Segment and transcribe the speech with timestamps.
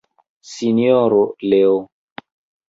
[0.51, 1.19] Sinjoro
[1.51, 1.77] Leo.